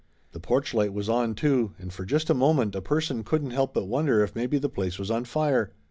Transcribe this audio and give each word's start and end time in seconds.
The 0.31 0.39
porch 0.39 0.73
light 0.73 0.93
was 0.93 1.09
on, 1.09 1.35
too, 1.35 1.73
and 1.77 1.93
for 1.93 2.05
just 2.05 2.31
a 2.31 2.33
moment 2.33 2.73
a 2.73 2.81
person 2.81 3.23
couldn't 3.23 3.51
help 3.51 3.75
but 3.75 3.85
wonder 3.85 4.23
if 4.23 4.35
maybe 4.35 4.57
the 4.57 4.67
place 4.67 4.97
was 4.97 5.11
on 5.11 5.25
fire. 5.25 5.73